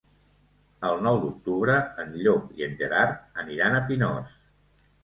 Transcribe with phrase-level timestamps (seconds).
[0.89, 4.43] El nou d'octubre en Llop i en Gerard aniran a Pinós.